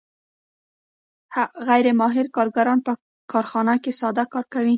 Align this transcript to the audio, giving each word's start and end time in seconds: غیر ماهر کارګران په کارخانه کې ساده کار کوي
غیر 1.67 1.87
ماهر 1.99 2.25
کارګران 2.35 2.79
په 2.85 2.93
کارخانه 3.31 3.75
کې 3.83 3.91
ساده 4.01 4.23
کار 4.33 4.45
کوي 4.53 4.69